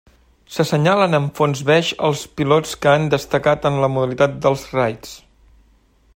[0.53, 5.15] S'assenyalen amb fons beix els pilots que han destacat en la modalitat dels raids.